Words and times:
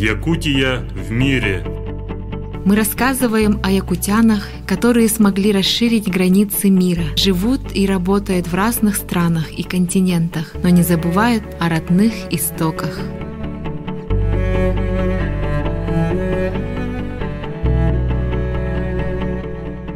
Якутия 0.00 0.84
в 0.94 1.10
мире. 1.10 1.64
Мы 2.64 2.76
рассказываем 2.76 3.58
о 3.64 3.70
якутянах, 3.72 4.46
которые 4.64 5.08
смогли 5.08 5.50
расширить 5.50 6.08
границы 6.08 6.70
мира, 6.70 7.02
живут 7.16 7.74
и 7.74 7.84
работают 7.84 8.46
в 8.46 8.54
разных 8.54 8.94
странах 8.94 9.50
и 9.50 9.64
континентах, 9.64 10.54
но 10.62 10.68
не 10.68 10.84
забывают 10.84 11.42
о 11.58 11.68
родных 11.68 12.12
истоках. 12.30 13.00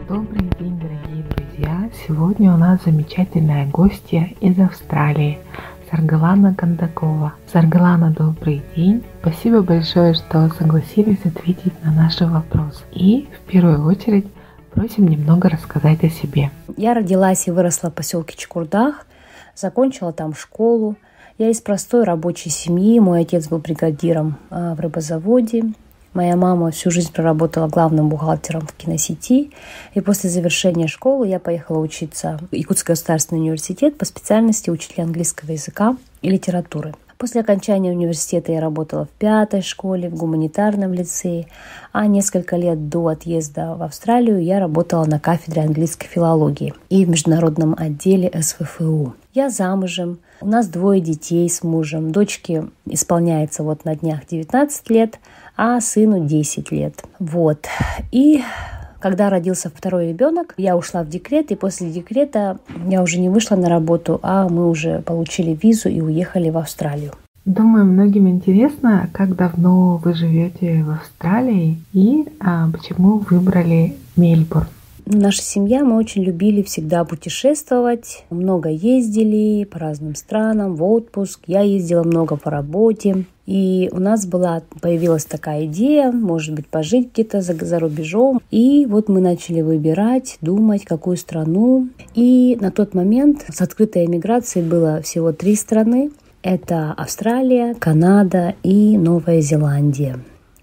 Добрый 0.09 0.51
день, 0.59 0.81
дорогие 0.81 1.25
друзья! 1.37 1.91
Сегодня 2.09 2.53
у 2.53 2.57
нас 2.57 2.81
замечательная 2.85 3.69
гостья 3.69 4.33
из 4.41 4.59
Австралии– 4.59 5.39
Саргалана 5.93 6.55
Кондакова. 6.55 7.35
Саргалана, 7.53 8.15
добрый 8.19 8.63
день. 8.75 9.05
Спасибо 9.21 9.61
большое, 9.61 10.15
что 10.15 10.49
согласились 10.59 11.19
ответить 11.23 11.75
на 11.85 11.93
наши 11.93 12.25
вопросы. 12.25 12.83
И 12.93 13.29
в 13.37 13.51
первую 13.51 13.85
очередь 13.87 14.27
просим 14.73 15.07
немного 15.07 15.51
рассказать 15.51 16.03
о 16.03 16.09
себе. 16.09 16.51
Я 16.79 16.95
родилась 16.95 17.47
и 17.47 17.51
выросла 17.51 17.91
в 17.91 17.95
поселке 17.95 18.35
Чекурдах, 18.39 19.07
закончила 19.55 20.15
там 20.15 20.35
школу. 20.35 20.97
Я 21.37 21.51
из 21.51 21.61
простой 21.61 22.05
рабочей 22.05 22.49
семьи. 22.49 22.99
Мой 22.99 23.21
отец 23.21 23.49
был 23.49 23.59
бригадиром 23.59 24.39
а, 24.49 24.75
в 24.75 24.81
рыбозаводе. 24.81 25.75
Моя 26.15 26.37
мама 26.37 26.71
всю 26.71 26.91
жизнь 26.91 27.11
проработала 27.11 27.69
главным 27.69 28.11
бухгалтером 28.11 28.67
в 28.67 28.75
киносети. 28.75 29.51
И 29.95 30.01
после 30.01 30.29
завершения 30.29 30.87
школы 30.87 31.27
я 31.27 31.39
поехала 31.39 31.79
учиться 31.79 32.39
в 32.51 32.55
Якутский 32.55 32.93
государственный 32.93 33.41
университет 33.41 33.97
по 33.97 34.05
специальности 34.05 34.69
учителя 34.69 35.05
английского 35.05 35.53
языка 35.53 35.97
и 36.21 36.29
литературы. 36.29 36.95
После 37.23 37.41
окончания 37.41 37.93
университета 37.93 38.51
я 38.51 38.61
работала 38.61 39.07
в 39.07 39.11
пятой 39.11 39.63
школе, 39.63 40.09
в 40.09 40.17
гуманитарном 40.17 40.93
лицее, 40.93 41.47
а 41.93 42.09
несколько 42.09 42.57
лет 42.57 42.89
до 42.89 43.07
отъезда 43.07 43.77
в 43.77 43.83
Австралию 43.85 44.43
я 44.43 44.59
работала 44.59 45.05
на 45.05 45.21
кафедре 45.21 45.63
английской 45.63 46.09
филологии 46.09 46.75
и 46.91 47.05
в 47.05 47.09
международном 47.09 47.77
отделе 47.79 48.29
СФФУ. 48.39 49.15
Я 49.35 49.51
замужем, 49.51 50.19
у 50.41 50.49
нас 50.49 50.67
двое 50.67 51.01
детей 51.01 51.49
с 51.49 51.63
мужем. 51.63 52.11
Дочке 52.11 52.65
исполняется 52.87 53.63
вот 53.63 53.85
на 53.85 53.95
днях 53.95 54.27
19 54.27 54.91
лет, 54.91 55.21
а 55.65 55.81
сыну 55.81 56.27
10 56.27 56.73
лет. 56.73 57.05
Вот. 57.21 57.69
И 58.11 58.43
когда 58.99 59.31
родился 59.31 59.71
второй 59.73 60.09
ребенок, 60.09 60.55
я 60.57 60.77
ушла 60.77 61.05
в 61.05 61.09
декрет, 61.09 61.53
и 61.53 61.55
после 61.55 61.89
декрета 61.89 62.59
я 62.89 63.01
уже 63.01 63.21
не 63.21 63.29
вышла 63.29 63.55
на 63.55 63.69
работу, 63.69 64.19
а 64.25 64.49
мы 64.49 64.69
уже 64.69 65.03
получили 65.03 65.57
визу 65.63 65.89
и 65.89 66.01
уехали 66.01 66.51
в 66.51 66.59
Австралию. 66.59 67.13
Думаю, 67.45 67.85
многим 67.85 68.29
интересно, 68.29 69.09
как 69.13 69.37
давно 69.37 69.99
вы 69.99 70.15
живете 70.15 70.83
в 70.83 70.91
Австралии 70.91 71.79
и 71.93 72.25
а, 72.41 72.69
почему 72.69 73.19
выбрали 73.19 73.95
Мельбурн. 74.17 74.67
Наша 75.05 75.43
семья, 75.43 75.85
мы 75.85 75.97
очень 75.97 76.23
любили 76.23 76.63
всегда 76.63 77.05
путешествовать, 77.05 78.25
много 78.31 78.69
ездили 78.69 79.65
по 79.65 79.81
разным 79.81 80.15
странам, 80.15 80.77
в 80.77 80.85
отпуск. 80.85 81.41
Я 81.47 81.63
ездила 81.63 82.05
много 82.05 82.37
по 82.37 82.51
работе. 82.51 83.25
И 83.45 83.91
у 83.93 83.99
нас 83.99 84.25
была, 84.25 84.63
появилась 84.81 85.25
такая 85.25 85.67
идея, 85.67 86.13
может 86.13 86.55
быть, 86.55 86.69
пожить 86.69 87.11
где-то 87.13 87.41
за, 87.41 87.55
за 87.55 87.81
рубежом. 87.81 88.41
И 88.53 88.87
вот 88.87 89.09
мы 89.09 89.21
начали 89.21 89.61
выбирать, 89.61 90.39
думать, 90.41 90.85
какую 90.85 91.17
страну. 91.17 91.89
И 92.15 92.57
на 92.61 92.71
тот 92.71 92.95
момент 92.95 93.45
с 93.53 93.61
открытой 93.61 94.07
эмиграцией 94.07 94.65
было 94.65 95.03
всего 95.03 95.33
три 95.33 95.57
страны. 95.57 96.13
Это 96.43 96.93
Австралия, 96.93 97.75
Канада 97.75 98.55
и 98.63 98.97
Новая 98.97 99.41
Зеландия. 99.41 100.21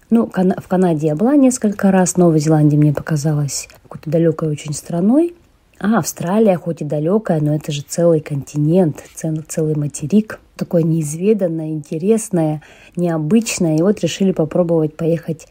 Ну, 0.08 0.26
в 0.26 0.68
Канаде 0.68 1.08
я 1.08 1.14
была 1.14 1.36
несколько 1.36 1.92
раз, 1.92 2.16
Новая 2.16 2.40
Зеландия 2.40 2.78
мне 2.78 2.92
показалась 2.92 3.68
какой-то 3.90 4.10
далекой 4.10 4.48
очень 4.48 4.72
страной. 4.72 5.34
А 5.78 5.98
Австралия, 5.98 6.56
хоть 6.56 6.82
и 6.82 6.84
далекая, 6.84 7.40
но 7.40 7.54
это 7.54 7.72
же 7.72 7.82
целый 7.82 8.20
континент, 8.20 9.02
целый 9.48 9.74
материк. 9.74 10.38
Такое 10.56 10.82
неизведанное, 10.82 11.70
интересное, 11.70 12.62
необычное. 12.96 13.78
И 13.78 13.82
вот 13.82 14.00
решили 14.00 14.32
попробовать 14.32 14.96
поехать 14.96 15.48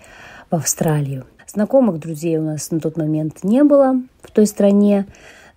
в 0.50 0.56
Австралию. 0.56 1.26
Знакомых 1.48 2.00
друзей 2.00 2.38
у 2.38 2.44
нас 2.44 2.70
на 2.70 2.80
тот 2.80 2.96
момент 2.96 3.44
не 3.44 3.64
было 3.64 3.96
в 4.22 4.32
той 4.32 4.46
стране, 4.46 5.08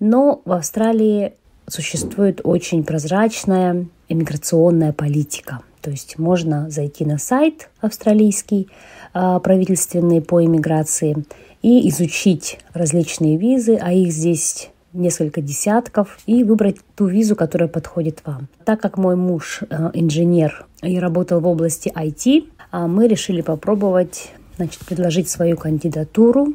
но 0.00 0.40
в 0.46 0.52
Австралии 0.52 1.34
существует 1.68 2.40
очень 2.42 2.82
прозрачная 2.82 3.86
иммиграционная 4.08 4.92
политика– 4.92 5.60
то 5.82 5.90
есть 5.90 6.18
можно 6.18 6.70
зайти 6.70 7.04
на 7.04 7.18
сайт 7.18 7.68
австралийский, 7.80 8.68
а, 9.12 9.40
правительственный 9.40 10.22
по 10.22 10.42
иммиграции, 10.42 11.24
и 11.60 11.88
изучить 11.90 12.58
различные 12.72 13.36
визы, 13.36 13.78
а 13.80 13.92
их 13.92 14.12
здесь 14.12 14.70
несколько 14.92 15.40
десятков, 15.40 16.18
и 16.26 16.44
выбрать 16.44 16.76
ту 16.96 17.06
визу, 17.06 17.36
которая 17.36 17.68
подходит 17.68 18.22
вам. 18.24 18.48
Так 18.64 18.80
как 18.80 18.98
мой 18.98 19.16
муж 19.16 19.62
а, 19.70 19.90
инженер 19.94 20.66
и 20.82 20.98
работал 20.98 21.40
в 21.40 21.46
области 21.46 21.92
IT, 21.94 22.48
а, 22.70 22.86
мы 22.86 23.08
решили 23.08 23.42
попробовать 23.42 24.32
значит, 24.56 24.80
предложить 24.86 25.28
свою 25.28 25.56
кандидатуру 25.56 26.54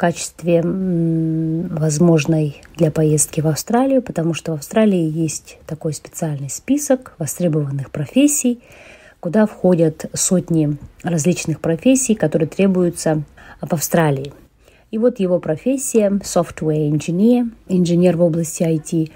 качестве 0.00 0.62
возможной 0.62 2.62
для 2.78 2.90
поездки 2.90 3.42
в 3.42 3.46
Австралию, 3.46 4.00
потому 4.00 4.32
что 4.32 4.52
в 4.52 4.54
Австралии 4.54 5.10
есть 5.10 5.58
такой 5.66 5.92
специальный 5.92 6.48
список 6.48 7.12
востребованных 7.18 7.90
профессий, 7.90 8.60
куда 9.20 9.44
входят 9.44 10.06
сотни 10.14 10.78
различных 11.02 11.60
профессий, 11.60 12.14
которые 12.14 12.48
требуются 12.48 13.24
в 13.60 13.74
Австралии. 13.74 14.32
И 14.90 14.96
вот 14.96 15.20
его 15.20 15.38
профессия 15.38 16.08
software 16.08 16.90
engineer, 16.90 17.50
инженер 17.68 18.16
в 18.16 18.22
области 18.22 18.62
IT, 18.62 19.12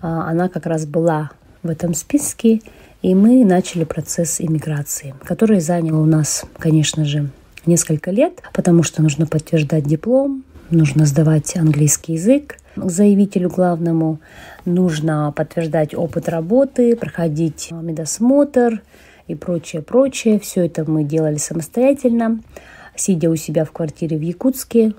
а, 0.00 0.30
она 0.30 0.48
как 0.48 0.66
раз 0.66 0.86
была 0.86 1.32
в 1.64 1.68
этом 1.68 1.94
списке, 1.94 2.60
и 3.02 3.12
мы 3.12 3.44
начали 3.44 3.82
процесс 3.82 4.40
иммиграции, 4.40 5.16
который 5.24 5.58
занял 5.58 6.00
у 6.00 6.06
нас, 6.06 6.44
конечно 6.60 7.04
же, 7.04 7.28
несколько 7.68 8.10
лет, 8.10 8.42
потому 8.52 8.82
что 8.82 9.02
нужно 9.02 9.26
подтверждать 9.26 9.84
диплом, 9.84 10.44
нужно 10.70 11.06
сдавать 11.06 11.56
английский 11.56 12.14
язык 12.14 12.56
заявителю 12.76 13.48
главному, 13.48 14.20
нужно 14.64 15.32
подтверждать 15.34 15.94
опыт 15.94 16.28
работы, 16.28 16.96
проходить 16.96 17.70
медосмотр 17.72 18.82
и 19.26 19.34
прочее, 19.34 19.82
прочее. 19.82 20.38
Все 20.38 20.66
это 20.66 20.88
мы 20.88 21.04
делали 21.04 21.36
самостоятельно, 21.36 22.40
сидя 22.94 23.30
у 23.30 23.36
себя 23.36 23.64
в 23.64 23.72
квартире 23.72 24.16
в 24.16 24.22
Якутске, 24.22 24.92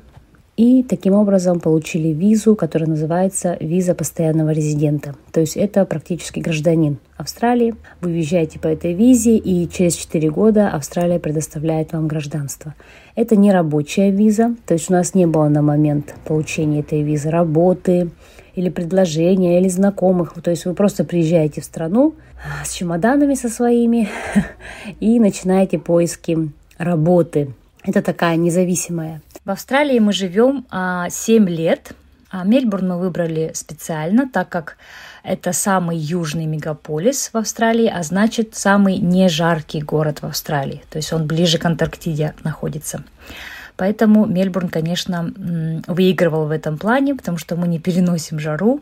и 0.60 0.84
таким 0.84 1.14
образом 1.14 1.62
получили 1.62 2.10
визу, 2.10 2.54
которая 2.54 2.90
называется 2.90 3.56
виза 3.62 3.96
постоянного 3.96 4.50
резидента. 4.50 5.16
То 5.32 5.40
есть 5.40 5.56
это 5.56 5.86
практически 5.86 6.42
гражданин 6.42 6.98
Австралии. 7.16 7.76
Вы 8.02 8.10
въезжаете 8.10 8.60
по 8.60 8.68
этой 8.68 8.94
визе, 8.94 9.38
и 9.38 9.70
через 9.70 9.96
4 9.96 10.30
года 10.30 10.68
Австралия 10.68 11.18
предоставляет 11.18 11.94
вам 11.94 12.10
гражданство. 12.10 12.76
Это 13.16 13.38
не 13.38 13.54
рабочая 13.54 14.12
виза, 14.12 14.54
то 14.66 14.74
есть 14.74 14.90
у 14.90 14.94
нас 14.94 15.16
не 15.16 15.28
было 15.28 15.48
на 15.48 15.62
момент 15.62 16.14
получения 16.26 16.82
этой 16.82 17.04
визы 17.04 17.30
работы, 17.30 18.10
или 18.54 18.68
предложения, 18.68 19.62
или 19.62 19.70
знакомых. 19.70 20.34
То 20.44 20.52
есть 20.52 20.66
вы 20.66 20.74
просто 20.74 21.06
приезжаете 21.06 21.62
в 21.62 21.64
страну 21.64 22.16
с 22.66 22.74
чемоданами 22.74 23.36
со 23.36 23.48
своими 23.48 24.10
и 25.00 25.22
начинаете 25.22 25.80
поиски 25.80 26.52
работы. 26.78 27.54
Это 27.84 28.02
такая 28.02 28.36
независимая 28.36 29.22
в 29.50 29.52
Австралии 29.52 29.98
мы 29.98 30.14
живем 30.14 30.68
а, 30.70 31.10
7 31.10 31.50
лет. 31.50 31.94
А 32.30 32.44
Мельбурн 32.44 32.90
мы 32.90 33.00
выбрали 33.00 33.50
специально, 33.56 34.30
так 34.30 34.50
как 34.50 34.78
это 35.24 35.52
самый 35.54 35.98
южный 35.98 36.46
мегаполис 36.46 37.32
в 37.34 37.38
Австралии, 37.38 37.88
а 37.88 38.04
значит 38.04 38.56
самый 38.56 39.00
нежаркий 39.00 39.82
город 39.82 40.22
в 40.22 40.28
Австралии. 40.28 40.84
То 40.92 40.98
есть 40.98 41.12
он 41.12 41.26
ближе 41.26 41.58
к 41.58 41.66
Антарктиде 41.66 42.36
находится. 42.44 43.04
Поэтому 43.76 44.28
Мельбурн, 44.28 44.70
конечно, 44.70 45.34
выигрывал 45.88 46.46
в 46.46 46.52
этом 46.52 46.78
плане, 46.78 47.16
потому 47.16 47.40
что 47.40 47.56
мы 47.56 47.68
не 47.68 47.80
переносим 47.80 48.38
жару. 48.38 48.82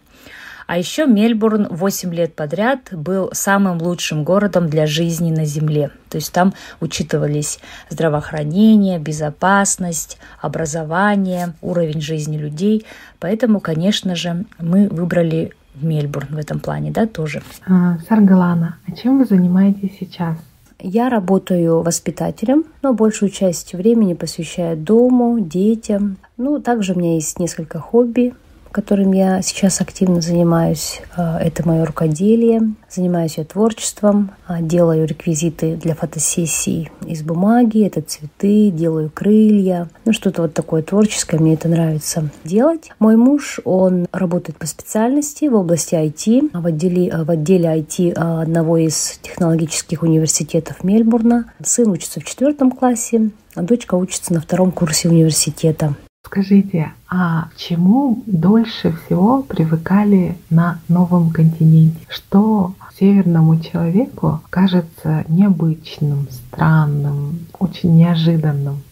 А 0.67 0.77
еще 0.77 1.07
Мельбурн 1.07 1.67
8 1.69 2.13
лет 2.13 2.35
подряд 2.35 2.89
был 2.91 3.29
самым 3.31 3.81
лучшим 3.81 4.25
городом 4.25 4.69
для 4.69 4.85
жизни 4.85 5.31
на 5.31 5.45
Земле. 5.45 5.91
То 6.09 6.17
есть 6.17 6.33
там 6.33 6.53
учитывались 6.81 7.59
здравоохранение, 7.89 8.99
безопасность, 8.99 10.17
образование, 10.41 11.53
уровень 11.61 12.01
жизни 12.01 12.37
людей. 12.37 12.85
Поэтому, 13.19 13.61
конечно 13.61 14.15
же, 14.15 14.45
мы 14.59 14.89
выбрали 14.89 15.53
Мельбурн 15.75 16.35
в 16.35 16.37
этом 16.37 16.59
плане, 16.59 16.91
да, 16.91 17.07
тоже. 17.07 17.41
А, 17.65 17.97
Саргалана, 18.09 18.77
а 18.85 18.91
чем 18.91 19.19
вы 19.19 19.25
занимаетесь 19.25 19.97
сейчас? 19.97 20.35
Я 20.79 21.09
работаю 21.09 21.81
воспитателем, 21.81 22.65
но 22.83 22.93
большую 22.93 23.29
часть 23.29 23.73
времени 23.73 24.13
посвящаю 24.13 24.77
дому, 24.77 25.39
детям. 25.39 26.17
Ну, 26.35 26.59
также 26.59 26.93
у 26.93 26.99
меня 26.99 27.15
есть 27.15 27.39
несколько 27.39 27.79
хобби. 27.79 28.33
Которым 28.71 29.11
я 29.11 29.41
сейчас 29.41 29.81
активно 29.81 30.21
занимаюсь. 30.21 31.01
А, 31.15 31.39
это 31.39 31.67
мое 31.67 31.85
рукоделие. 31.85 32.73
Занимаюсь 32.89 33.37
я 33.37 33.43
творчеством, 33.43 34.31
а, 34.47 34.61
делаю 34.61 35.05
реквизиты 35.05 35.75
для 35.75 35.95
фотосессий 35.95 36.89
из 37.05 37.21
бумаги, 37.21 37.85
это 37.85 38.01
цветы, 38.01 38.71
делаю 38.71 39.11
крылья, 39.13 39.89
ну 40.05 40.13
что-то 40.13 40.43
вот 40.43 40.53
такое 40.53 40.81
творческое, 40.81 41.37
мне 41.37 41.53
это 41.55 41.67
нравится 41.67 42.29
делать. 42.43 42.91
Мой 42.99 43.15
муж, 43.15 43.59
он 43.65 44.07
работает 44.11 44.57
по 44.57 44.67
специальности 44.67 45.45
в 45.45 45.55
области 45.55 45.95
IT, 45.95 46.51
в 46.53 46.65
отделе, 46.65 47.11
в 47.25 47.29
отделе 47.29 47.65
IT 47.79 48.13
одного 48.13 48.77
из 48.77 49.19
технологических 49.21 50.03
университетов 50.03 50.83
Мельбурна. 50.83 51.51
Сын 51.63 51.89
учится 51.89 52.19
в 52.19 52.23
четвертом 52.23 52.71
классе, 52.71 53.31
а 53.55 53.61
дочка 53.61 53.95
учится 53.95 54.33
на 54.33 54.41
втором 54.41 54.71
курсе 54.71 55.09
университета. 55.09 55.95
Скажите, 56.27 56.91
а 57.09 57.47
чему 57.55 58.21
дольше 58.25 58.91
всего 58.91 59.43
привыкали 59.43 60.35
на 60.49 60.79
новом 60.89 61.29
континенте? 61.29 61.99
Что 62.09 62.73
северному 62.99 63.61
человеку 63.61 64.41
кажется 64.49 65.23
необычным, 65.29 66.27
странным, 66.29 67.47
очень 67.57 67.95
неожиданным? 67.95 68.83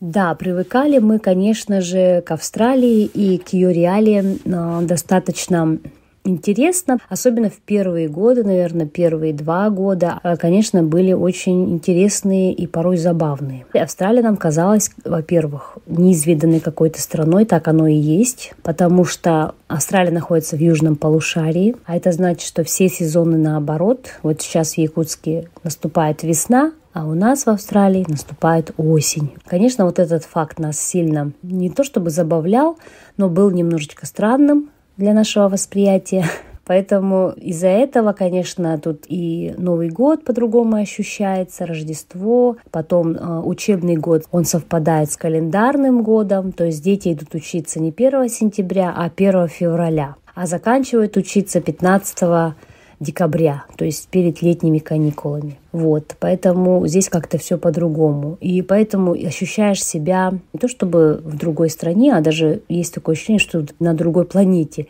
Да, 0.00 0.34
привыкали 0.34 0.98
мы, 0.98 1.18
конечно 1.18 1.80
же, 1.80 2.20
к 2.26 2.30
Австралии 2.30 3.04
и 3.04 3.38
к 3.38 3.54
ее 3.54 3.72
реалиям 3.72 4.38
а, 4.44 4.82
достаточно 4.82 5.78
интересно, 6.24 6.98
особенно 7.08 7.50
в 7.50 7.56
первые 7.56 8.08
годы, 8.08 8.44
наверное, 8.44 8.86
первые 8.86 9.32
два 9.32 9.68
года, 9.70 10.20
а, 10.22 10.36
конечно, 10.36 10.82
были 10.82 11.12
очень 11.12 11.70
интересные 11.72 12.52
и 12.52 12.66
порой 12.66 12.96
забавные. 12.96 13.66
Австралия 13.74 14.22
нам 14.22 14.36
казалась, 14.36 14.90
во-первых, 15.04 15.78
неизведанной 15.86 16.60
какой-то 16.60 17.00
страной, 17.00 17.44
так 17.44 17.68
оно 17.68 17.86
и 17.86 17.94
есть, 17.94 18.52
потому 18.62 19.04
что 19.04 19.54
Австралия 19.68 20.12
находится 20.12 20.56
в 20.56 20.60
южном 20.60 20.96
полушарии, 20.96 21.76
а 21.84 21.96
это 21.96 22.12
значит, 22.12 22.46
что 22.46 22.64
все 22.64 22.88
сезоны 22.88 23.38
наоборот. 23.38 24.06
Вот 24.22 24.42
сейчас 24.42 24.74
в 24.74 24.78
Якутске 24.78 25.48
наступает 25.64 26.22
весна, 26.22 26.72
а 26.92 27.06
у 27.06 27.14
нас 27.14 27.46
в 27.46 27.48
Австралии 27.48 28.04
наступает 28.06 28.72
осень. 28.76 29.32
Конечно, 29.46 29.86
вот 29.86 29.98
этот 29.98 30.24
факт 30.24 30.58
нас 30.58 30.78
сильно 30.78 31.32
не 31.42 31.70
то 31.70 31.84
чтобы 31.84 32.10
забавлял, 32.10 32.78
но 33.16 33.30
был 33.30 33.50
немножечко 33.50 34.04
странным, 34.04 34.68
для 34.96 35.14
нашего 35.14 35.48
восприятия. 35.48 36.24
Поэтому 36.64 37.30
из-за 37.36 37.66
этого, 37.66 38.12
конечно, 38.12 38.78
тут 38.78 39.04
и 39.08 39.52
Новый 39.58 39.90
год 39.90 40.24
по-другому 40.24 40.76
ощущается, 40.76 41.66
Рождество, 41.66 42.56
потом 42.70 43.16
э, 43.16 43.40
учебный 43.40 43.96
год, 43.96 44.24
он 44.30 44.44
совпадает 44.44 45.10
с 45.10 45.16
календарным 45.16 46.02
годом, 46.02 46.52
то 46.52 46.64
есть 46.64 46.82
дети 46.82 47.12
идут 47.12 47.34
учиться 47.34 47.80
не 47.80 47.90
1 47.90 48.28
сентября, 48.28 48.94
а 48.96 49.10
1 49.14 49.48
февраля, 49.48 50.14
а 50.34 50.46
заканчивают 50.46 51.16
учиться 51.16 51.60
15 51.60 52.54
декабря, 53.02 53.64
то 53.76 53.84
есть 53.84 54.08
перед 54.08 54.42
летними 54.42 54.78
каникулами. 54.78 55.58
Вот, 55.72 56.16
поэтому 56.20 56.86
здесь 56.86 57.08
как-то 57.08 57.38
все 57.38 57.58
по-другому. 57.58 58.38
И 58.40 58.62
поэтому 58.62 59.12
ощущаешь 59.12 59.84
себя 59.84 60.32
не 60.52 60.58
то 60.58 60.68
чтобы 60.68 61.20
в 61.24 61.36
другой 61.36 61.70
стране, 61.70 62.14
а 62.14 62.20
даже 62.20 62.62
есть 62.68 62.94
такое 62.94 63.14
ощущение, 63.14 63.40
что 63.40 63.64
на 63.78 63.94
другой 63.94 64.24
планете 64.24 64.86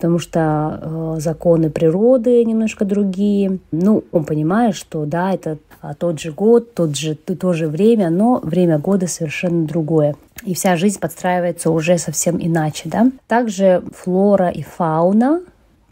потому 0.00 0.18
что 0.18 0.80
э, 0.80 1.20
законы 1.20 1.68
природы 1.68 2.42
немножко 2.42 2.86
другие. 2.86 3.58
Ну, 3.70 4.02
он 4.12 4.24
понимает, 4.24 4.74
что 4.74 5.04
да, 5.04 5.30
это 5.34 5.58
а, 5.82 5.92
тот 5.92 6.18
же 6.18 6.32
год, 6.32 6.72
тот 6.72 6.96
же, 6.96 7.14
то 7.14 7.52
же 7.52 7.68
время, 7.68 8.08
но 8.08 8.40
время 8.42 8.78
года 8.78 9.06
совершенно 9.06 9.66
другое. 9.66 10.16
И 10.42 10.54
вся 10.54 10.76
жизнь 10.76 10.98
подстраивается 10.98 11.70
уже 11.70 11.98
совсем 11.98 12.38
иначе, 12.40 12.88
да. 12.88 13.10
Также 13.28 13.82
флора 13.94 14.48
и 14.48 14.62
фауна 14.62 15.42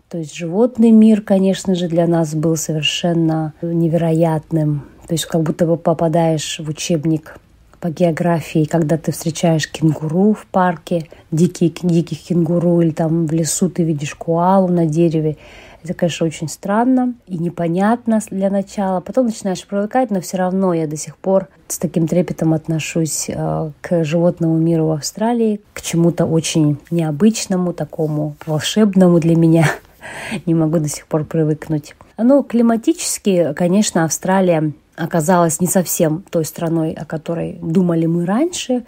то 0.09 0.17
есть 0.17 0.35
животный 0.35 0.91
мир, 0.91 1.21
конечно 1.21 1.75
же, 1.75 1.87
для 1.87 2.07
нас 2.07 2.35
был 2.35 2.57
совершенно 2.57 3.53
невероятным. 3.61 4.85
То 5.07 5.15
есть 5.15 5.27
как 5.27 5.43
будто 5.43 5.67
бы 5.67 5.77
попадаешь 5.77 6.61
в 6.61 6.69
учебник 6.69 7.37
по 7.79 7.91
географии, 7.91 8.65
когда 8.65 8.97
ты 8.97 9.13
встречаешь 9.13 9.71
кенгуру 9.71 10.33
в 10.33 10.47
парке, 10.47 11.09
дикие, 11.31 11.73
диких 11.83 12.21
кенгуру, 12.21 12.81
или 12.81 12.91
там 12.91 13.27
в 13.27 13.33
лесу 13.33 13.69
ты 13.69 13.85
видишь 13.85 14.15
куалу 14.15 14.69
на 14.69 14.87
дереве. 14.87 15.37
Это, 15.85 15.95
конечно, 15.95 16.27
очень 16.27 16.49
странно 16.49 17.15
и 17.27 17.39
непонятно 17.39 18.21
для 18.31 18.51
начала. 18.51 19.01
Потом 19.01 19.27
начинаешь 19.27 19.65
привыкать, 19.65 20.11
но 20.11 20.21
все 20.21 20.39
равно 20.39 20.75
я 20.75 20.87
до 20.87 20.97
сих 20.97 21.17
пор 21.17 21.49
с 21.69 21.79
таким 21.79 22.09
трепетом 22.09 22.53
отношусь 22.53 23.27
э, 23.29 23.71
к 23.81 24.05
животному 24.05 24.57
миру 24.57 24.87
в 24.87 24.93
Австралии, 24.93 25.61
к 25.75 25.83
чему-то 25.83 26.25
очень 26.25 26.79
необычному, 26.91 27.73
такому 27.75 28.35
волшебному 28.47 29.21
для 29.21 29.37
меня. 29.37 29.67
не 30.47 30.55
могу 30.55 30.79
до 30.79 30.89
сих 30.89 31.07
пор 31.07 31.25
привыкнуть. 31.25 31.95
Ну, 32.17 32.43
климатически, 32.43 33.53
конечно, 33.55 34.05
Австралия 34.05 34.73
оказалась 34.97 35.61
не 35.61 35.67
совсем 35.67 36.25
той 36.31 36.45
страной, 36.45 36.93
о 36.93 37.05
которой 37.05 37.59
думали 37.63 38.07
мы 38.07 38.27
раньше. 38.27 38.85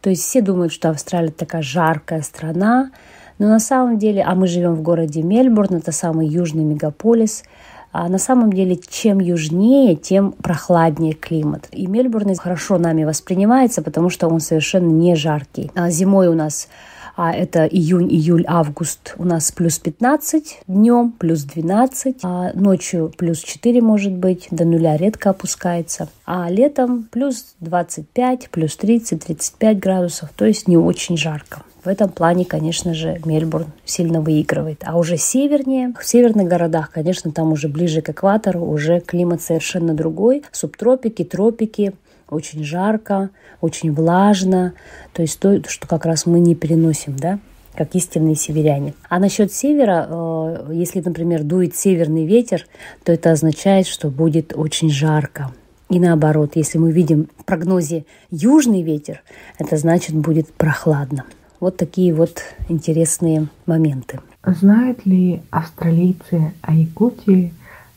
То 0.00 0.10
есть 0.10 0.22
все 0.22 0.42
думают, 0.42 0.72
что 0.72 0.90
Австралия 0.90 1.30
такая 1.30 1.62
жаркая 1.62 2.22
страна, 2.22 2.90
но 3.38 3.48
на 3.48 3.58
самом 3.58 3.98
деле, 3.98 4.22
а 4.22 4.34
мы 4.34 4.46
живем 4.46 4.74
в 4.74 4.82
городе 4.82 5.22
Мельбурн, 5.22 5.76
это 5.76 5.92
самый 5.92 6.28
южный 6.28 6.64
мегаполис, 6.64 7.42
а 7.90 8.08
на 8.08 8.18
самом 8.18 8.52
деле, 8.52 8.76
чем 8.76 9.20
южнее, 9.20 9.96
тем 9.96 10.32
прохладнее 10.32 11.14
климат. 11.14 11.68
И 11.70 11.86
Мельбурн 11.86 12.34
хорошо 12.34 12.76
нами 12.76 13.04
воспринимается, 13.04 13.82
потому 13.82 14.10
что 14.10 14.28
он 14.28 14.40
совершенно 14.40 14.90
не 14.90 15.14
жаркий. 15.14 15.70
А 15.74 15.90
зимой 15.90 16.28
у 16.28 16.34
нас 16.34 16.68
а 17.16 17.32
это 17.32 17.64
июнь, 17.66 18.12
июль, 18.12 18.44
август 18.46 19.14
у 19.18 19.24
нас 19.24 19.52
плюс 19.52 19.78
15 19.78 20.60
днем, 20.66 21.12
плюс 21.12 21.42
12, 21.42 22.16
а 22.22 22.52
ночью 22.54 23.12
плюс 23.16 23.40
4 23.40 23.80
может 23.80 24.12
быть, 24.12 24.48
до 24.50 24.64
нуля 24.64 24.96
редко 24.96 25.30
опускается, 25.30 26.08
а 26.26 26.50
летом 26.50 27.08
плюс 27.10 27.54
25, 27.60 28.50
плюс 28.50 28.76
30, 28.76 29.24
35 29.24 29.78
градусов, 29.78 30.30
то 30.34 30.44
есть 30.44 30.68
не 30.68 30.76
очень 30.76 31.16
жарко. 31.16 31.62
В 31.84 31.88
этом 31.88 32.08
плане, 32.08 32.46
конечно 32.46 32.94
же, 32.94 33.20
Мельбурн 33.26 33.66
сильно 33.84 34.22
выигрывает. 34.22 34.82
А 34.86 34.96
уже 34.96 35.18
севернее, 35.18 35.92
в 36.00 36.06
северных 36.06 36.48
городах, 36.48 36.90
конечно, 36.90 37.30
там 37.30 37.52
уже 37.52 37.68
ближе 37.68 38.00
к 38.00 38.08
экватору, 38.08 38.64
уже 38.64 39.00
климат 39.00 39.42
совершенно 39.42 39.92
другой. 39.92 40.44
Субтропики, 40.50 41.24
тропики, 41.24 41.92
очень 42.28 42.64
жарко, 42.64 43.30
очень 43.60 43.92
влажно, 43.92 44.74
то 45.12 45.22
есть 45.22 45.38
то, 45.38 45.62
что 45.68 45.86
как 45.86 46.04
раз 46.04 46.26
мы 46.26 46.40
не 46.40 46.54
переносим, 46.54 47.16
да, 47.16 47.38
как 47.74 47.94
истинные 47.94 48.36
северяне. 48.36 48.94
А 49.08 49.18
насчет 49.18 49.52
севера, 49.52 50.06
э, 50.08 50.70
если, 50.72 51.00
например, 51.00 51.42
дует 51.42 51.76
северный 51.76 52.24
ветер, 52.24 52.66
то 53.04 53.12
это 53.12 53.32
означает, 53.32 53.86
что 53.86 54.08
будет 54.08 54.52
очень 54.56 54.90
жарко. 54.90 55.52
И 55.90 56.00
наоборот, 56.00 56.52
если 56.54 56.78
мы 56.78 56.92
видим 56.92 57.28
в 57.38 57.44
прогнозе 57.44 58.04
южный 58.30 58.82
ветер, 58.82 59.22
это 59.58 59.76
значит 59.76 60.14
будет 60.14 60.52
прохладно. 60.52 61.24
Вот 61.60 61.76
такие 61.76 62.14
вот 62.14 62.42
интересные 62.68 63.48
моменты. 63.66 64.20
Знают 64.44 65.06
ли 65.06 65.40
австралийцы 65.50 66.52
о 66.62 66.74
Якутии 66.74 67.54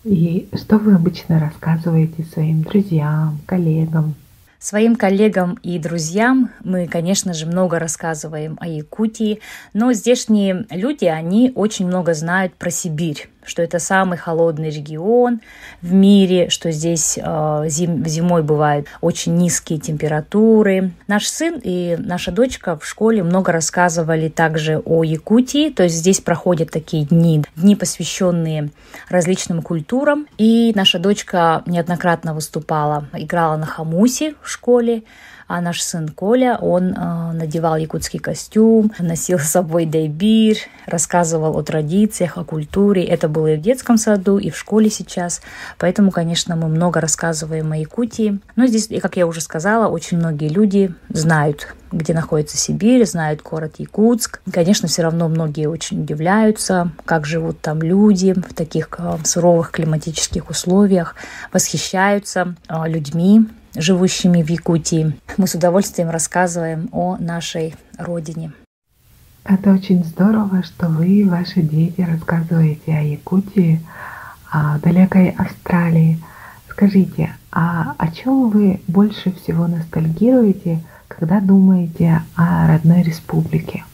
и 0.07 0.47
что 0.55 0.77
вы 0.77 0.93
обычно 0.93 1.39
рассказываете 1.39 2.23
своим 2.23 2.63
друзьям, 2.63 3.39
коллегам? 3.45 4.15
Своим 4.59 4.95
коллегам 4.95 5.59
и 5.61 5.77
друзьям 5.77 6.49
мы, 6.63 6.87
конечно 6.87 7.33
же, 7.33 7.45
много 7.45 7.77
рассказываем 7.77 8.57
о 8.59 8.67
Якутии, 8.67 9.39
но 9.73 9.93
здешние 9.93 10.65
люди, 10.71 11.05
они 11.05 11.51
очень 11.53 11.85
много 11.85 12.13
знают 12.15 12.55
про 12.55 12.71
Сибирь 12.71 13.29
что 13.47 13.61
это 13.61 13.79
самый 13.79 14.17
холодный 14.17 14.69
регион 14.69 15.41
в 15.81 15.93
мире, 15.93 16.49
что 16.49 16.71
здесь 16.71 17.17
э, 17.21 17.63
зим, 17.67 18.05
зимой 18.05 18.43
бывают 18.43 18.87
очень 19.01 19.35
низкие 19.35 19.79
температуры. 19.79 20.91
Наш 21.07 21.27
сын 21.27 21.59
и 21.63 21.95
наша 21.97 22.31
дочка 22.31 22.77
в 22.77 22.85
школе 22.85 23.23
много 23.23 23.51
рассказывали 23.51 24.29
также 24.29 24.79
о 24.79 25.03
Якутии, 25.03 25.69
то 25.69 25.83
есть 25.83 25.95
здесь 25.95 26.19
проходят 26.19 26.71
такие 26.71 27.05
дни, 27.05 27.43
дни, 27.55 27.75
посвященные 27.75 28.69
различным 29.09 29.61
культурам. 29.61 30.27
И 30.37 30.71
наша 30.75 30.99
дочка 30.99 31.63
неоднократно 31.65 32.33
выступала, 32.33 33.07
играла 33.13 33.57
на 33.57 33.65
хамусе 33.65 34.35
в 34.41 34.49
школе, 34.49 35.03
а 35.47 35.61
наш 35.61 35.81
сын 35.81 36.09
Коля, 36.09 36.57
он 36.61 36.93
э, 36.93 37.31
надевал 37.33 37.77
якутский 37.77 38.19
костюм, 38.19 38.91
носил 38.99 39.39
с 39.39 39.49
собой 39.49 39.85
дайбир, 39.85 40.57
рассказывал 40.85 41.57
о 41.57 41.63
традициях, 41.63 42.37
о 42.37 42.43
культуре. 42.43 43.05
Это 43.05 43.29
было 43.29 43.53
и 43.53 43.57
в 43.57 43.61
детском 43.61 43.97
саду, 43.97 44.37
и 44.37 44.49
в 44.49 44.57
школе 44.57 44.89
сейчас. 44.89 45.41
Поэтому, 45.77 46.11
конечно, 46.11 46.55
мы 46.55 46.67
много 46.67 46.99
рассказываем 46.99 47.71
о 47.71 47.77
Якутии. 47.77 48.39
Но 48.55 48.67
здесь, 48.67 48.89
как 49.01 49.15
я 49.15 49.25
уже 49.25 49.41
сказала, 49.41 49.87
очень 49.87 50.17
многие 50.17 50.49
люди 50.49 50.93
знают 51.09 51.73
где 51.89 52.13
находится 52.13 52.57
Сибирь, 52.57 53.05
знают 53.05 53.41
город 53.41 53.75
Якутск. 53.77 54.41
Конечно, 54.51 54.89
все 54.89 55.03
равно 55.03 55.29
многие 55.29 55.67
очень 55.67 56.01
удивляются, 56.01 56.91
как 57.05 57.25
живут 57.25 57.61
там 57.61 57.81
люди 57.81 58.33
в 58.33 58.53
таких 58.53 58.89
э, 58.97 59.17
суровых 59.23 59.71
климатических 59.71 60.49
условиях, 60.49 61.15
восхищаются 61.53 62.55
э, 62.67 62.89
людьми, 62.89 63.47
живущими 63.77 64.41
в 64.41 64.49
Якутии. 64.49 65.13
Мы 65.37 65.47
с 65.47 65.55
удовольствием 65.55 66.09
рассказываем 66.09 66.89
о 66.91 67.17
нашей 67.17 67.75
родине. 67.97 68.51
Это 69.43 69.71
очень 69.73 70.03
здорово, 70.03 70.61
что 70.63 70.87
вы 70.89 71.07
и 71.07 71.23
ваши 71.23 71.61
дети 71.61 72.01
рассказываете 72.01 72.91
о 72.93 73.01
Якутии, 73.01 73.81
о 74.51 74.77
далекой 74.79 75.29
Австралии. 75.29 76.19
Скажите, 76.69 77.31
а 77.51 77.93
о 77.97 78.11
чем 78.11 78.49
вы 78.49 78.81
больше 78.87 79.31
всего 79.31 79.67
ностальгируете, 79.67 80.83
когда 81.07 81.39
думаете 81.39 82.21
о 82.35 82.67
родной 82.67 83.03
республике? 83.03 83.85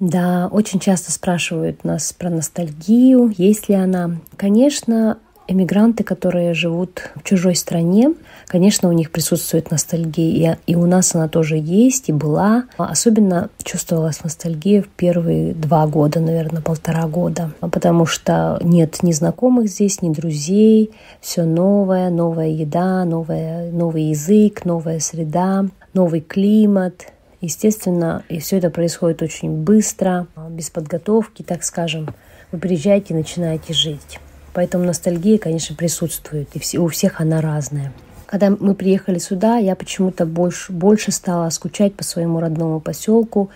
Да, 0.00 0.48
очень 0.48 0.80
часто 0.80 1.12
спрашивают 1.12 1.84
нас 1.84 2.12
про 2.12 2.30
ностальгию, 2.30 3.32
есть 3.36 3.68
ли 3.68 3.74
она. 3.74 4.16
Конечно, 4.36 5.18
Эмигранты, 5.46 6.04
которые 6.04 6.54
живут 6.54 7.10
в 7.16 7.22
чужой 7.22 7.54
стране, 7.54 8.14
конечно, 8.46 8.88
у 8.88 8.92
них 8.92 9.10
присутствует 9.10 9.70
ностальгия, 9.70 10.58
и 10.66 10.74
у 10.74 10.86
нас 10.86 11.14
она 11.14 11.28
тоже 11.28 11.56
есть 11.56 12.08
и 12.08 12.12
была. 12.12 12.64
Особенно 12.78 13.50
чувствовалась 13.62 14.24
ностальгия 14.24 14.82
в 14.82 14.88
первые 14.88 15.52
два 15.54 15.86
года, 15.86 16.20
наверное, 16.20 16.62
полтора 16.62 17.06
года, 17.06 17.52
потому 17.60 18.06
что 18.06 18.58
нет 18.62 19.02
ни 19.02 19.12
знакомых 19.12 19.68
здесь, 19.68 20.00
ни 20.00 20.10
друзей, 20.12 20.92
все 21.20 21.44
новое, 21.44 22.08
новая 22.08 22.48
еда, 22.48 23.04
новая, 23.04 23.70
новый 23.70 24.04
язык, 24.04 24.64
новая 24.64 24.98
среда, 25.00 25.66
новый 25.92 26.20
климат, 26.20 27.08
Естественно, 27.44 28.24
и 28.30 28.38
все 28.38 28.56
это 28.56 28.70
происходит 28.70 29.20
очень 29.20 29.64
быстро, 29.64 30.28
без 30.48 30.70
подготовки, 30.70 31.42
так 31.42 31.62
скажем. 31.62 32.08
Вы 32.52 32.58
приезжаете 32.58 33.12
и 33.12 33.16
начинаете 33.18 33.74
жить. 33.74 34.18
Поэтому 34.54 34.84
ностальгия, 34.84 35.38
конечно, 35.38 35.74
присутствует, 35.76 36.48
и 36.54 36.78
у 36.78 36.88
всех 36.88 37.20
она 37.20 37.40
разная. 37.40 37.92
Когда 38.26 38.50
мы 38.50 38.74
приехали 38.74 39.18
сюда, 39.18 39.58
я 39.58 39.76
почему-то 39.76 40.24
больше, 40.26 40.72
больше 40.72 41.10
стала 41.10 41.50
скучать 41.50 41.94
по 41.94 42.04
своему 42.04 42.40
родному 42.40 42.80
поселку, 42.80 43.50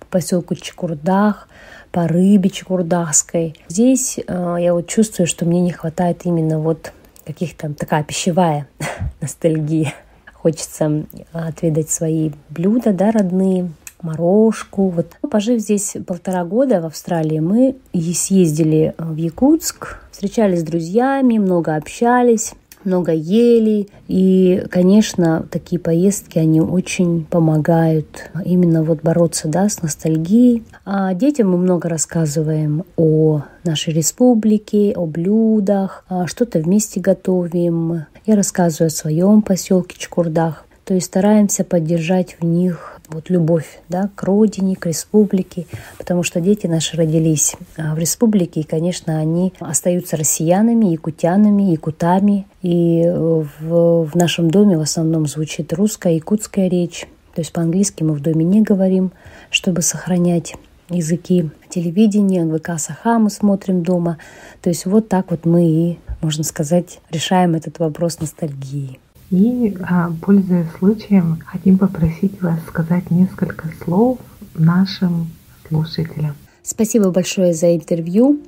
по 0.00 0.06
поселку 0.06 0.54
Чекурдах, 0.56 1.48
по 1.92 2.06
рыбе 2.06 2.50
Чекурдахской. 2.50 3.54
Здесь 3.68 4.18
э, 4.18 4.56
я 4.60 4.74
вот 4.74 4.88
чувствую, 4.88 5.26
что 5.26 5.46
мне 5.46 5.60
не 5.60 5.72
хватает 5.72 6.26
именно 6.26 6.58
вот 6.58 6.92
каких-то 7.24 7.72
такая 7.72 8.02
пищевая 8.02 8.66
ностальгия. 9.20 9.94
Хочется 10.32 11.04
отведать 11.32 11.90
свои 11.90 12.30
блюда, 12.48 12.92
да, 12.92 13.10
родные, 13.10 13.70
морожку. 14.02 14.88
Вот. 14.88 15.06
Ну, 15.22 15.28
пожив 15.28 15.60
здесь 15.60 15.96
полтора 16.06 16.44
года 16.44 16.80
в 16.80 16.86
Австралии, 16.86 17.40
мы 17.40 17.76
съездили 17.92 18.94
в 18.98 19.16
Якутск, 19.16 19.98
встречались 20.10 20.60
с 20.60 20.64
друзьями, 20.64 21.38
много 21.38 21.76
общались 21.76 22.54
много 22.84 23.12
ели. 23.12 23.88
И, 24.08 24.64
конечно, 24.70 25.46
такие 25.50 25.78
поездки, 25.78 26.38
они 26.38 26.60
очень 26.60 27.24
помогают 27.24 28.30
именно 28.44 28.82
вот 28.82 29.02
бороться 29.02 29.48
да, 29.48 29.68
с 29.68 29.82
ностальгией. 29.82 30.64
А 30.84 31.14
детям 31.14 31.50
мы 31.50 31.58
много 31.58 31.88
рассказываем 31.88 32.84
о 32.96 33.42
нашей 33.64 33.92
республике, 33.92 34.92
о 34.96 35.06
блюдах, 35.06 36.04
а 36.08 36.26
что-то 36.26 36.58
вместе 36.58 37.00
готовим. 37.00 38.06
Я 38.26 38.36
рассказываю 38.36 38.88
о 38.88 38.90
своем 38.90 39.42
поселке 39.42 39.98
Чкурдах. 39.98 40.64
То 40.84 40.94
есть 40.94 41.06
стараемся 41.06 41.62
поддержать 41.62 42.36
в 42.40 42.44
них 42.44 42.99
вот 43.10 43.30
любовь 43.30 43.80
да, 43.88 44.10
к 44.14 44.22
родине, 44.22 44.76
к 44.76 44.86
республике, 44.86 45.66
потому 45.98 46.22
что 46.22 46.40
дети 46.40 46.66
наши 46.66 46.96
родились 46.96 47.56
а, 47.76 47.94
в 47.94 47.98
республике, 47.98 48.60
и, 48.60 48.64
конечно, 48.64 49.18
они 49.18 49.52
остаются 49.60 50.16
россиянами, 50.16 50.86
якутянами, 50.86 51.70
якутами, 51.70 52.46
и 52.62 53.02
э, 53.04 53.44
в, 53.60 54.04
в 54.06 54.14
нашем 54.14 54.50
доме 54.50 54.78
в 54.78 54.82
основном 54.82 55.26
звучит 55.26 55.72
русская, 55.72 56.14
якутская 56.14 56.68
речь, 56.68 57.06
то 57.34 57.40
есть 57.40 57.52
по-английски 57.52 58.02
мы 58.02 58.14
в 58.14 58.20
доме 58.20 58.44
не 58.44 58.62
говорим, 58.62 59.12
чтобы 59.50 59.82
сохранять 59.82 60.54
языки 60.88 61.50
телевидения, 61.68 62.44
НВК 62.44 62.78
Саха 62.78 63.18
мы 63.18 63.30
смотрим 63.30 63.82
дома. 63.82 64.18
То 64.60 64.70
есть 64.70 64.86
вот 64.86 65.08
так 65.08 65.30
вот 65.30 65.46
мы 65.46 65.64
и, 65.64 65.98
можно 66.20 66.44
сказать, 66.44 67.00
решаем 67.10 67.54
этот 67.54 67.78
вопрос 67.78 68.20
ностальгии. 68.20 68.98
И, 69.30 69.76
а, 69.82 70.10
пользуясь 70.22 70.66
случаем, 70.78 71.38
хотим 71.46 71.78
попросить 71.78 72.40
вас 72.42 72.58
сказать 72.66 73.10
несколько 73.10 73.68
слов 73.82 74.18
нашим 74.54 75.28
слушателям. 75.68 76.34
Спасибо 76.62 77.10
большое 77.10 77.54
за 77.54 77.74
интервью. 77.74 78.40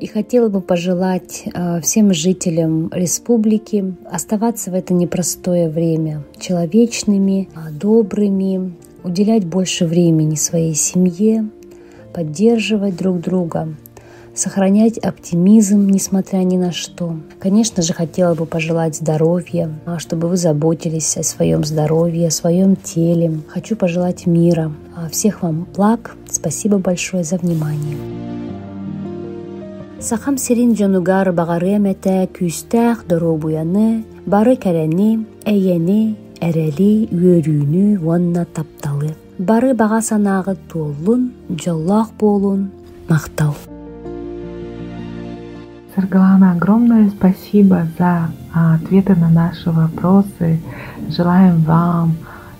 И 0.00 0.06
хотела 0.06 0.48
бы 0.48 0.60
пожелать 0.60 1.44
а, 1.54 1.80
всем 1.80 2.12
жителям 2.12 2.90
республики 2.92 3.94
оставаться 4.10 4.70
в 4.70 4.74
это 4.74 4.94
непростое 4.94 5.68
время 5.68 6.24
человечными, 6.40 7.48
а, 7.54 7.70
добрыми, 7.70 8.74
уделять 9.04 9.44
больше 9.44 9.86
времени 9.86 10.34
своей 10.34 10.74
семье, 10.74 11.48
поддерживать 12.12 12.96
друг 12.96 13.20
друга, 13.20 13.68
сохранять 14.34 14.98
оптимизм, 14.98 15.88
несмотря 15.88 16.38
ни 16.38 16.56
на 16.56 16.72
что. 16.72 17.16
Конечно 17.38 17.82
же, 17.82 17.92
хотела 17.92 18.34
бы 18.34 18.46
пожелать 18.46 18.96
здоровья, 18.96 19.70
а, 19.84 19.98
чтобы 19.98 20.28
вы 20.28 20.36
заботились 20.36 21.16
о 21.16 21.22
своем 21.22 21.64
здоровье, 21.64 22.28
о 22.28 22.30
своем 22.30 22.76
теле. 22.76 23.40
Хочу 23.48 23.76
пожелать 23.76 24.26
мира. 24.26 24.72
А, 24.96 25.08
всех 25.08 25.42
вам 25.42 25.66
благ. 25.74 26.16
Спасибо 26.30 26.78
большое 26.78 27.24
за 27.24 27.36
внимание. 27.36 27.96
Сахам 30.00 30.36
сирин 30.36 30.74
жанугар 30.74 31.30
багаремете 31.30 32.26
күстәх 32.26 33.04
доробуяны, 33.06 34.02
бары 34.26 34.56
кәрәне, 34.58 35.22
әйәне, 35.46 36.16
әрәли, 36.42 37.06
үйөрүүнү, 37.14 38.02
ванна 38.02 38.42
тапталы. 38.42 39.14
Бары 39.38 39.76
баға 39.78 40.02
санағы 40.02 40.56
толлун, 40.72 41.30
жоллақ 41.54 42.16
болун, 42.18 42.72
мақтау. 43.06 43.54
Саргалана, 45.94 46.52
огромное 46.52 47.10
спасибо 47.10 47.86
за 47.98 48.30
а, 48.54 48.76
ответы 48.76 49.14
на 49.14 49.28
наши 49.28 49.70
вопросы. 49.70 50.58
Желаем 51.10 51.60
вам 51.62 52.16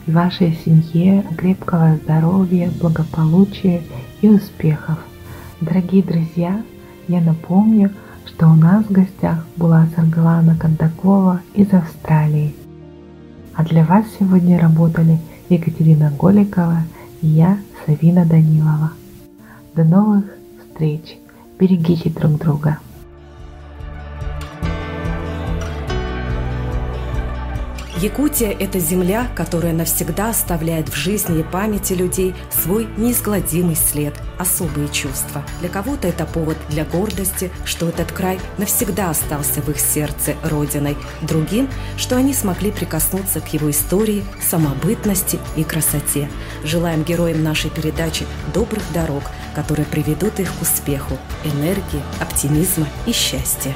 и 0.07 0.11
вашей 0.11 0.53
семье 0.53 1.25
крепкого 1.39 1.97
здоровья, 1.97 2.71
благополучия 2.79 3.81
и 4.21 4.29
успехов. 4.29 4.99
Дорогие 5.63 6.03
друзья, 6.03 6.63
я 7.09 7.23
напомню, 7.23 7.91
что 8.27 8.49
у 8.49 8.55
нас 8.55 8.85
в 8.85 8.93
гостях 8.93 9.47
была 9.57 9.87
Саргалана 9.97 10.55
Кондакова 10.55 11.41
из 11.55 11.73
Австралии. 11.73 12.55
А 13.55 13.65
для 13.65 13.85
вас 13.87 14.05
сегодня 14.19 14.61
работали 14.61 15.19
Екатерина 15.49 16.13
Голикова 16.19 16.83
и 17.23 17.29
я, 17.29 17.57
Савина 17.87 18.27
Данилова. 18.27 18.93
До 19.75 19.85
новых 19.85 20.25
встреч! 20.61 21.17
Берегите 21.59 22.11
друг 22.11 22.39
друга! 22.39 22.79
Якутия– 28.03 28.51
это 28.59 28.81
земля, 28.81 29.29
которая 29.37 29.73
навсегда 29.73 30.31
оставляет 30.31 30.89
в 30.89 30.97
жизни 30.97 31.39
и 31.39 31.45
памяти 31.45 31.93
людей 31.93 32.35
свой 32.51 32.89
неизгладимый 32.97 33.77
след, 33.77 34.13
особые 34.41 34.89
чувства. 34.89 35.45
Для 35.61 35.69
кого-то 35.69 36.09
это 36.09 36.27
повод 36.27 36.57
для 36.69 36.85
гордости, 36.85 37.53
что 37.65 37.89
этот 37.89 38.11
край 38.11 38.41
навсегда 38.59 39.11
остался 39.11 39.63
в 39.63 39.69
их 39.69 39.79
сердце 39.79 40.35
родиной. 40.43 40.97
Другим, 41.21 41.69
что 41.97 42.17
они 42.17 42.35
смогли 42.35 42.73
прикоснуться 42.73 43.41
к 43.41 43.53
его 43.53 43.71
истории, 43.71 44.25
самобытности 44.41 45.39
и 45.55 45.63
красоте. 45.63 46.29
Желаем 46.65 47.05
героям 47.05 47.45
нашей 47.45 47.71
передачи 47.71 48.27
добрых 48.53 48.83
дорог, 48.93 49.23
которые 49.55 49.87
приведут 49.87 50.41
их 50.41 50.53
к 50.53 50.63
успеху, 50.63 51.17
энергии, 51.45 52.03
оптимизма 52.21 52.89
и 53.07 53.13
счастья. 53.13 53.73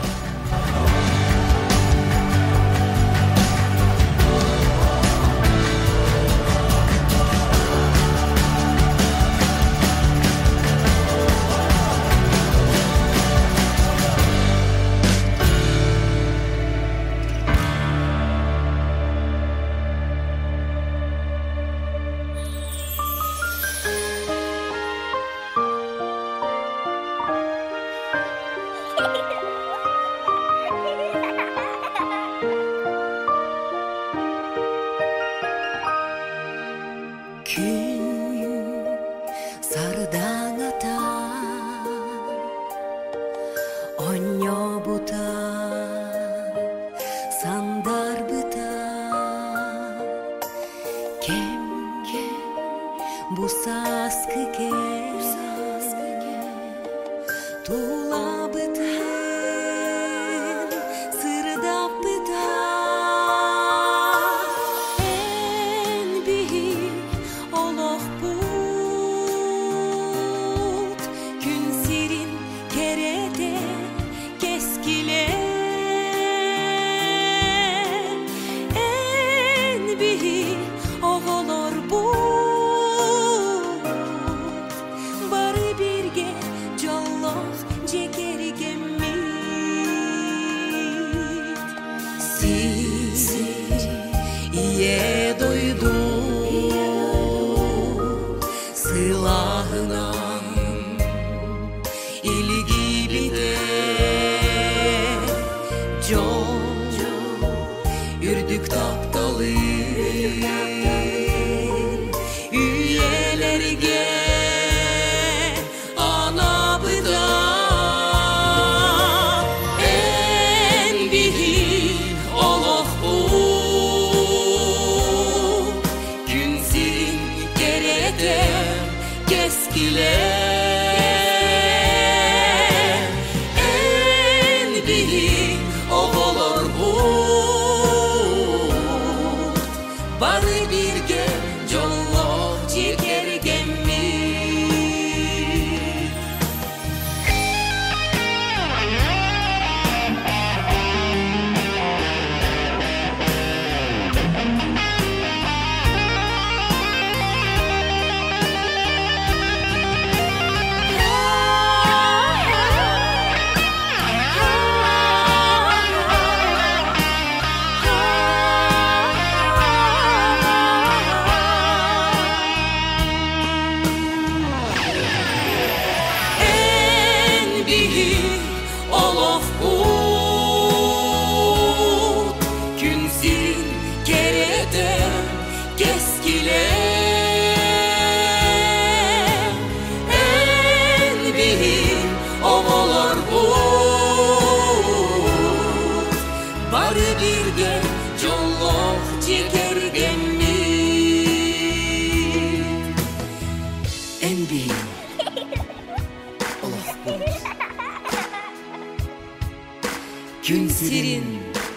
believe. 109.38 110.85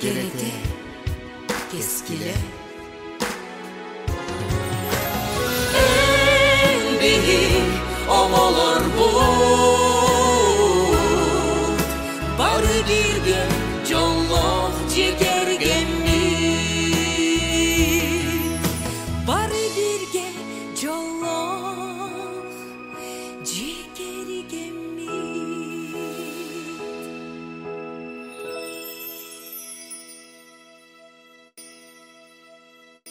geride 0.01 0.51
keskile 1.71 2.33
En 5.75 6.99
büyük 7.01 7.63
o 8.09 8.13
olur 8.13 8.81
bu? 8.97 8.98